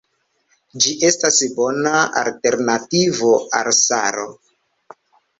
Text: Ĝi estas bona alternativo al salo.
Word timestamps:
Ĝi 0.83 0.93
estas 1.09 1.35
bona 1.59 1.91
alternativo 2.21 3.29
al 3.59 3.69
salo. 3.81 4.25